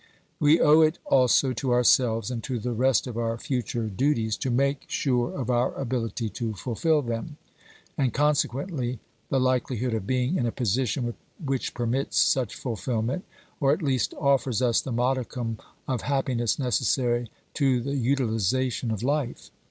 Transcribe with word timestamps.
We 0.39 0.59
owe 0.59 0.81
it 0.81 0.97
also 1.05 1.53
to 1.53 1.71
ourselves 1.71 2.31
and 2.31 2.43
to 2.45 2.57
the 2.57 2.71
rest 2.73 3.05
of 3.05 3.19
our 3.19 3.37
future 3.37 3.83
duties 3.87 4.35
to 4.37 4.49
make 4.49 4.85
sure 4.87 5.31
of 5.31 5.51
our 5.51 5.75
ability 5.75 6.27
to 6.29 6.55
fulfil 6.55 7.03
them, 7.03 7.37
and 7.99 8.11
consequently 8.11 8.97
the 9.29 9.39
like 9.39 9.65
lihood 9.67 9.93
of 9.93 10.07
being 10.07 10.37
in 10.37 10.47
a 10.47 10.51
position 10.51 11.13
which 11.45 11.75
permits 11.75 12.17
such 12.17 12.55
fulfilment, 12.55 13.25
or 13.59 13.71
at 13.73 13.83
least 13.83 14.15
offers 14.15 14.59
us 14.59 14.81
the 14.81 14.91
modicum 14.91 15.59
of 15.87 16.01
happiness 16.01 16.57
necessary 16.57 17.29
to 17.53 17.79
the 17.79 17.95
utilisation 17.95 18.89
of 18.89 19.03
life. 19.03 19.51